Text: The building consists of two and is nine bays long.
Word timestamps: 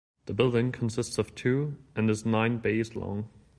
The 0.25 0.33
building 0.33 0.71
consists 0.71 1.19
of 1.19 1.35
two 1.35 1.77
and 1.95 2.09
is 2.09 2.25
nine 2.25 2.57
bays 2.57 2.95
long. 2.95 3.29